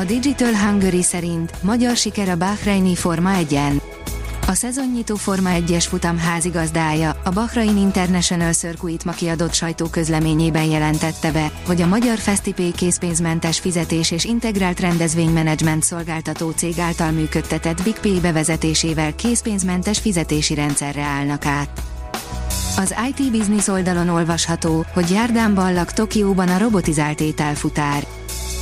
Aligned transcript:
A 0.00 0.04
Digital 0.04 0.54
Hungary 0.54 1.02
szerint 1.02 1.62
magyar 1.62 1.96
siker 1.96 2.28
a 2.28 2.36
Bahreini 2.36 2.94
Forma 2.94 3.30
1-en. 3.40 3.80
A 4.46 4.54
szezonnyitó 4.54 5.14
Forma 5.14 5.50
1-es 5.52 5.84
futam 5.88 6.18
házigazdája, 6.18 7.20
a 7.24 7.30
Bahrain 7.30 7.76
International 7.76 8.52
Circuit 8.52 9.04
ma 9.04 9.12
kiadott 9.12 9.52
sajtóközleményében 9.52 10.64
jelentette 10.64 11.32
be, 11.32 11.52
hogy 11.66 11.82
a 11.82 11.86
magyar 11.86 12.18
Festipay 12.18 12.72
készpénzmentes 12.72 13.58
fizetés 13.58 14.10
és 14.10 14.24
integrált 14.24 14.80
rendezvénymenedzsment 14.80 15.82
szolgáltató 15.82 16.50
cég 16.50 16.78
által 16.78 17.10
működtetett 17.10 17.82
Big 17.82 17.98
Pay 17.98 18.20
bevezetésével 18.20 19.14
készpénzmentes 19.14 19.98
fizetési 19.98 20.54
rendszerre 20.54 21.02
állnak 21.02 21.46
át. 21.46 21.82
Az 22.76 22.94
IT 23.08 23.30
Business 23.30 23.68
oldalon 23.68 24.08
olvasható, 24.08 24.84
hogy 24.94 25.10
járdán 25.10 25.54
ballak 25.54 25.92
Tokióban 25.92 26.48
a 26.48 26.58
robotizált 26.58 27.20
ételfutár. 27.20 28.06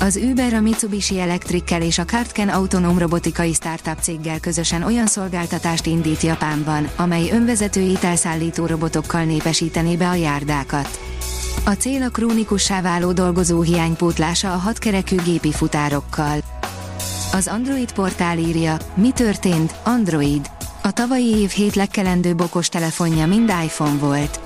Az 0.00 0.16
Uber 0.16 0.54
a 0.54 0.60
Mitsubishi 0.60 1.20
Electrickel 1.20 1.82
és 1.82 1.98
a 1.98 2.04
Kartken 2.04 2.48
autonóm 2.48 2.98
robotikai 2.98 3.52
startup 3.52 3.98
céggel 4.00 4.40
közösen 4.40 4.82
olyan 4.82 5.06
szolgáltatást 5.06 5.86
indít 5.86 6.20
Japánban, 6.20 6.88
amely 6.96 7.30
önvezető 7.30 7.80
ételszállító 7.80 8.66
robotokkal 8.66 9.24
népesítené 9.24 9.96
be 9.96 10.08
a 10.08 10.14
járdákat. 10.14 11.00
A 11.64 11.70
cél 11.70 12.02
a 12.02 12.08
krónikussá 12.08 12.82
váló 12.82 13.12
dolgozó 13.12 13.60
hiánypótlása 13.60 14.52
a 14.52 14.56
hatkerekű 14.56 15.16
gépi 15.24 15.52
futárokkal. 15.52 16.38
Az 17.32 17.46
Android 17.46 17.92
portál 17.92 18.38
írja, 18.38 18.76
mi 18.94 19.10
történt, 19.10 19.74
Android. 19.84 20.50
A 20.82 20.90
tavalyi 20.90 21.40
év 21.40 21.50
hét 21.50 21.74
legkelendőbb 21.74 22.40
okos 22.40 22.68
telefonja 22.68 23.26
mind 23.26 23.48
iPhone 23.64 23.98
volt. 23.98 24.45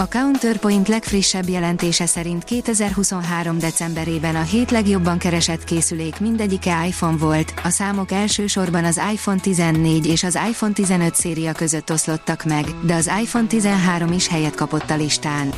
A 0.00 0.08
Counterpoint 0.08 0.88
legfrissebb 0.88 1.48
jelentése 1.48 2.06
szerint 2.06 2.44
2023. 2.44 3.58
decemberében 3.58 4.36
a 4.36 4.42
hét 4.42 4.70
legjobban 4.70 5.18
keresett 5.18 5.64
készülék 5.64 6.20
mindegyike 6.20 6.86
iPhone 6.86 7.16
volt, 7.16 7.54
a 7.64 7.68
számok 7.68 8.12
elsősorban 8.12 8.84
az 8.84 9.00
iPhone 9.12 9.40
14 9.40 10.06
és 10.06 10.22
az 10.22 10.38
iPhone 10.48 10.72
15 10.72 11.14
széria 11.14 11.52
között 11.52 11.90
oszlottak 11.90 12.44
meg, 12.44 12.64
de 12.86 12.94
az 12.94 13.10
iPhone 13.22 13.46
13 13.46 14.12
is 14.12 14.28
helyet 14.28 14.54
kapott 14.54 14.90
a 14.90 14.96
listán. 14.96 15.52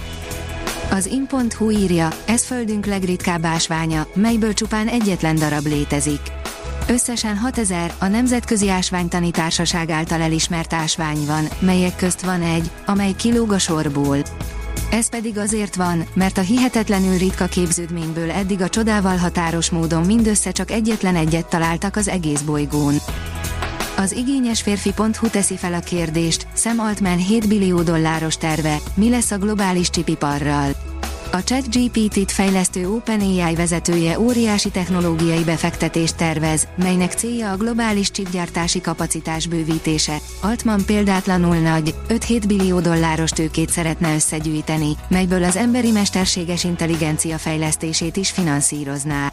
Az 0.91 1.07
in.hu 1.07 1.71
írja, 1.71 2.09
ez 2.25 2.45
földünk 2.45 2.87
legritkább 2.87 3.45
ásványa, 3.45 4.07
melyből 4.15 4.53
csupán 4.53 4.89
egyetlen 4.89 5.35
darab 5.35 5.67
létezik. 5.67 6.42
Összesen 6.89 7.37
6000 7.37 7.95
a 7.99 8.07
Nemzetközi 8.07 8.69
Ásványtani 8.69 9.31
Társaság 9.31 9.91
által 9.91 10.21
elismert 10.21 10.73
ásvány 10.73 11.27
van, 11.27 11.49
melyek 11.59 11.97
közt 11.97 12.21
van 12.21 12.43
egy, 12.43 12.71
amely 12.87 13.13
kilóg 13.13 13.53
a 13.53 13.59
sorból. 13.59 14.19
Ez 14.91 15.09
pedig 15.09 15.39
azért 15.39 15.77
van, 15.77 16.05
mert 16.15 16.39
a 16.39 16.41
hihetetlenül 16.41 17.19
ritka 17.19 17.47
képződményből 17.47 18.31
eddig 18.31 18.61
a 18.61 18.69
csodával 18.69 19.17
határos 19.17 19.71
módon 19.71 20.03
mindössze 20.03 20.51
csak 20.51 20.71
egyetlen 20.71 21.17
egyet 21.17 21.47
találtak 21.47 21.97
az 21.97 22.09
egész 22.09 22.41
bolygón. 22.41 22.95
Az 23.97 24.13
igényes 24.13 24.63
férfi.hu 24.63 25.29
teszi 25.31 25.57
fel 25.57 25.75
a 25.75 25.81
kérdést, 25.81 26.47
Sam 26.57 26.79
Altman 26.79 27.17
7 27.17 27.49
billió 27.49 27.83
dolláros 27.83 28.37
terve, 28.37 28.77
mi 28.95 29.11
lesz 29.11 29.31
a 29.31 29.39
globális 29.39 29.91
csipiparral. 29.91 30.92
A 31.35 31.43
ChatGPT-t 31.43 32.33
fejlesztő 32.33 32.89
OpenAI 32.89 33.55
vezetője 33.55 34.21
óriási 34.21 34.71
technológiai 34.71 35.45
befektetést 35.45 36.17
tervez, 36.17 36.69
melynek 36.77 37.13
célja 37.13 37.51
a 37.51 37.57
globális 37.57 38.11
chipgyártási 38.11 38.81
kapacitás 38.81 39.47
bővítése. 39.47 40.17
Altman 40.41 40.85
példátlanul 40.87 41.57
nagy, 41.57 41.95
5-7 42.09 42.43
billió 42.47 42.81
dolláros 42.81 43.31
tőkét 43.31 43.71
szeretne 43.71 44.15
összegyűjteni, 44.15 44.93
melyből 45.09 45.45
az 45.45 45.57
emberi 45.57 45.91
mesterséges 45.91 46.65
intelligencia 46.65 47.39
fejlesztését 47.39 48.17
is 48.17 48.31
finanszírozná. 48.31 49.33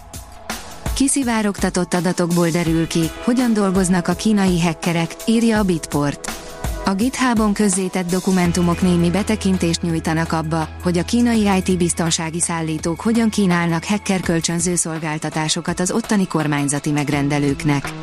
Kiszivárogtatott 0.93 1.93
adatokból 1.93 2.49
derül 2.49 2.88
ki, 2.88 3.09
hogyan 3.23 3.53
dolgoznak 3.53 4.07
a 4.07 4.13
kínai 4.13 4.61
hackerek, 4.61 5.15
írja 5.25 5.57
a 5.57 5.63
Bitport. 5.63 6.48
A 6.89 6.94
GitHubon 6.95 7.53
közzétett 7.53 8.09
dokumentumok 8.09 8.81
némi 8.81 9.09
betekintést 9.09 9.81
nyújtanak 9.81 10.31
abba, 10.31 10.67
hogy 10.83 10.97
a 10.97 11.03
kínai 11.03 11.47
IT 11.57 11.77
biztonsági 11.77 12.39
szállítók 12.39 13.01
hogyan 13.01 13.29
kínálnak 13.29 13.83
hacker 13.83 14.19
kölcsönző 14.19 14.75
szolgáltatásokat 14.75 15.79
az 15.79 15.91
ottani 15.91 16.27
kormányzati 16.27 16.91
megrendelőknek. 16.91 17.94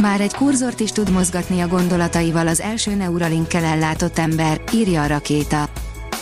Már 0.00 0.20
egy 0.20 0.34
kurzort 0.34 0.80
is 0.80 0.92
tud 0.92 1.10
mozgatni 1.10 1.60
a 1.60 1.68
gondolataival 1.68 2.46
az 2.46 2.60
első 2.60 2.94
Neuralinkkel 2.94 3.64
ellátott 3.64 4.18
ember, 4.18 4.60
írja 4.72 5.02
a 5.02 5.06
rakéta. 5.06 5.68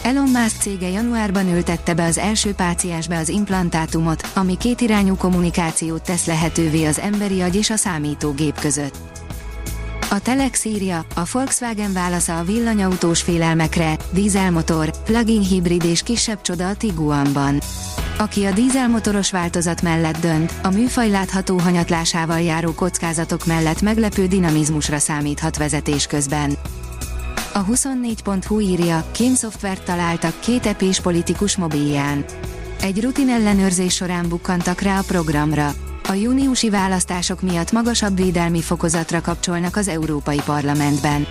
Elon 0.03 0.29
Musk 0.29 0.61
cége 0.61 0.89
januárban 0.89 1.55
ültette 1.55 1.95
be 1.95 2.05
az 2.05 2.19
első 2.19 2.53
páciensbe 2.53 3.19
az 3.19 3.29
implantátumot, 3.29 4.31
ami 4.35 4.57
kétirányú 4.57 5.17
kommunikációt 5.17 6.03
tesz 6.03 6.27
lehetővé 6.27 6.85
az 6.85 6.99
emberi 6.99 7.41
agy 7.41 7.57
és 7.57 7.71
a 7.71 7.77
számítógép 7.77 8.61
között. 8.61 9.12
A 10.13 10.21
Telex 10.21 10.65
írja, 10.65 11.07
a 11.15 11.23
Volkswagen 11.33 11.93
válasza 11.93 12.39
a 12.39 12.43
villanyautós 12.43 13.23
félelmekre, 13.23 13.97
dízelmotor, 14.11 14.91
plug-in 15.05 15.41
hibrid 15.41 15.85
és 15.85 16.03
kisebb 16.03 16.41
csoda 16.41 16.69
a 16.69 16.75
Tiguanban. 16.75 17.61
Aki 18.19 18.45
a 18.45 18.53
dízelmotoros 18.53 19.31
változat 19.31 19.83
mellett 19.83 20.19
dönt, 20.19 20.53
a 20.63 20.71
műfaj 20.71 21.11
látható 21.11 21.59
hanyatlásával 21.59 22.41
járó 22.41 22.73
kockázatok 22.73 23.47
mellett 23.47 23.83
meglepő 23.83 24.27
dinamizmusra 24.27 24.99
számíthat 24.99 25.57
vezetés 25.57 26.07
közben. 26.07 26.53
A 27.53 27.65
24.hu 27.65 28.61
írja, 28.61 29.05
kémszoftvert 29.11 29.85
találtak 29.85 30.41
két 30.41 30.67
epés 30.67 31.01
politikus 31.01 31.57
mobilján. 31.57 32.25
Egy 32.81 33.03
rutin 33.03 33.29
ellenőrzés 33.29 33.95
során 33.95 34.29
bukkantak 34.29 34.81
rá 34.81 34.99
a 34.99 35.05
programra. 35.07 35.75
A 36.09 36.13
júniusi 36.13 36.71
választások 36.71 37.41
miatt 37.41 37.73
magasabb 37.73 38.17
védelmi 38.17 38.63
fokozatra 38.63 39.21
kapcsolnak 39.21 39.77
az 39.77 39.89
Európai 39.89 40.41
Parlamentben. 40.45 41.27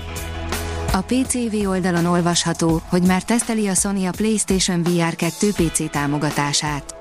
A 0.93 1.01
PCV 1.01 1.69
oldalon 1.69 2.05
olvasható, 2.05 2.81
hogy 2.89 3.03
már 3.03 3.23
teszteli 3.23 3.67
a 3.67 3.73
Sony 3.73 4.07
a 4.07 4.11
PlayStation 4.11 4.83
VR 4.83 5.15
2 5.15 5.51
PC 5.51 5.89
támogatását. 5.91 6.95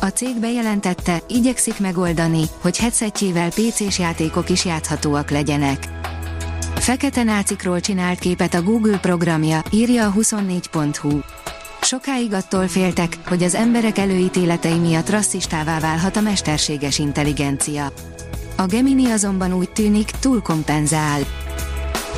A 0.00 0.06
cég 0.06 0.36
bejelentette, 0.40 1.22
igyekszik 1.28 1.80
megoldani, 1.80 2.42
hogy 2.60 2.78
headsetjével 2.78 3.48
PC-s 3.48 3.98
játékok 3.98 4.50
is 4.50 4.64
játszhatóak 4.64 5.30
legyenek. 5.30 5.88
Fekete 6.74 7.22
nácikról 7.22 7.80
csinált 7.80 8.18
képet 8.18 8.54
a 8.54 8.62
Google 8.62 8.98
programja, 8.98 9.62
írja 9.70 10.06
a 10.06 10.12
24.hu. 10.12 11.18
Sokáig 11.92 12.32
attól 12.32 12.68
féltek, 12.68 13.18
hogy 13.26 13.42
az 13.42 13.54
emberek 13.54 13.98
előítéletei 13.98 14.78
miatt 14.78 15.10
rasszistává 15.10 15.80
válhat 15.80 16.16
a 16.16 16.20
mesterséges 16.20 16.98
intelligencia. 16.98 17.92
A 18.56 18.66
Gemini 18.66 19.10
azonban 19.10 19.52
úgy 19.52 19.70
tűnik, 19.70 20.10
túl 20.10 20.42
kompenzál. 20.42 21.20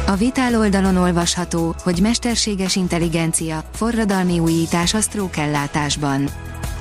A 0.07 0.15
Vitál 0.15 0.59
oldalon 0.59 0.97
olvasható, 0.97 1.75
hogy 1.83 1.99
mesterséges 2.01 2.77
intelligencia, 2.77 3.65
forradalmi 3.73 4.39
újítás 4.39 4.95
a 4.95 5.01
sztrókellátásban. 5.01 6.29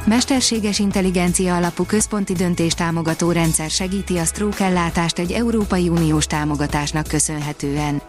Mesterséges 0.05 0.79
intelligencia 0.79 1.55
alapú 1.55 1.83
központi 1.83 2.33
döntés 2.33 2.73
támogató 2.73 3.31
rendszer 3.31 3.69
segíti 3.69 4.17
a 4.17 4.25
sztrókellátást 4.25 5.19
egy 5.19 5.31
Európai 5.31 5.89
Uniós 5.89 6.25
támogatásnak 6.25 7.07
köszönhetően. 7.07 8.01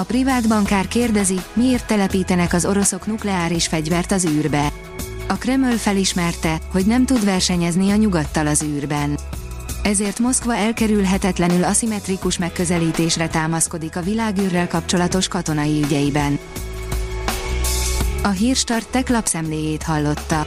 A 0.00 0.04
privát 0.04 0.48
bankár 0.48 0.88
kérdezi, 0.88 1.40
miért 1.52 1.86
telepítenek 1.86 2.52
az 2.52 2.64
oroszok 2.64 3.06
nukleáris 3.06 3.66
fegyvert 3.66 4.12
az 4.12 4.26
űrbe. 4.26 4.72
A 5.28 5.34
Kreml 5.34 5.76
felismerte, 5.76 6.58
hogy 6.72 6.86
nem 6.86 7.06
tud 7.06 7.24
versenyezni 7.24 7.90
a 7.90 7.96
nyugattal 7.96 8.46
az 8.46 8.62
űrben. 8.62 9.18
Ezért 9.82 10.18
Moszkva 10.18 10.56
elkerülhetetlenül 10.56 11.64
aszimmetrikus 11.64 12.38
megközelítésre 12.38 13.28
támaszkodik 13.28 13.96
a 13.96 14.02
világűrrel 14.02 14.68
kapcsolatos 14.68 15.28
katonai 15.28 15.82
ügyeiben. 15.82 16.38
A 18.22 18.28
Hírstart 18.28 18.88
tech 18.88 19.10
lapszemléjét 19.10 19.82
hallotta. 19.82 20.46